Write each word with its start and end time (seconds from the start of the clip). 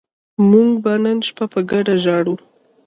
موږ 0.49 0.71
به 0.83 0.93
نن 1.03 1.17
شپه 1.27 1.45
په 1.53 1.59
ګډه 1.71 1.95
ژاړو 2.03 2.35